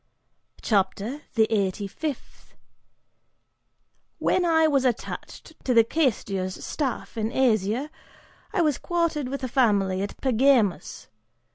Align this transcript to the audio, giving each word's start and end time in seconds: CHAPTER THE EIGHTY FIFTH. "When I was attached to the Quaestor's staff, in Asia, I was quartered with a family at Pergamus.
CHAPTER 0.63 1.21
THE 1.35 1.45
EIGHTY 1.53 1.85
FIFTH. 1.85 2.55
"When 4.17 4.45
I 4.45 4.65
was 4.65 4.83
attached 4.83 5.53
to 5.65 5.75
the 5.75 5.83
Quaestor's 5.83 6.65
staff, 6.65 7.17
in 7.17 7.31
Asia, 7.31 7.91
I 8.51 8.61
was 8.63 8.79
quartered 8.79 9.27
with 9.29 9.43
a 9.43 9.47
family 9.47 10.01
at 10.01 10.19
Pergamus. 10.19 11.07